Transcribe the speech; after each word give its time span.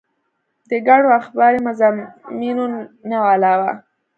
د 0.69 0.71
ګڼو 0.87 1.09
اخباري 1.19 1.59
مضامينو 1.67 2.65
نه 3.09 3.17
علاوه 3.31 3.71